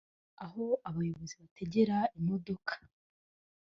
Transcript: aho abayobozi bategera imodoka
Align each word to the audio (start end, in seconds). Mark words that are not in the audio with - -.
aho 0.45 0.65
abayobozi 0.89 1.33
bategera 1.41 1.97
imodoka 2.19 2.73